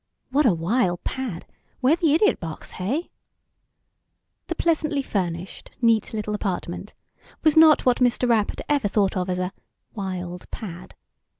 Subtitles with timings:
[0.31, 1.45] "What a wild pad.
[1.79, 3.11] Where the idiot box, hey?"
[4.47, 6.95] The pleasantly furnished, neat little apartment
[7.43, 8.27] was not what Mr.
[8.27, 9.53] Rapp had ever thought of as a
[9.93, 10.95] "wild pad."